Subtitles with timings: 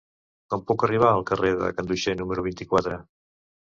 [0.53, 2.99] Com puc arribar al carrer de Ganduxer número vint-i-quatre?